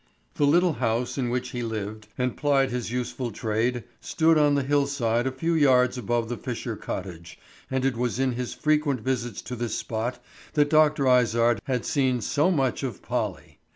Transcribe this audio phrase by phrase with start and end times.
[0.33, 4.63] The little house in which he lived and plied his useful trade stood on the
[4.63, 7.37] hill side a few yards above the Fisher cottage,
[7.69, 10.17] and it was in his frequent visits to this spot
[10.53, 11.07] that Dr.
[11.07, 13.59] Izard had seen so much of Polly.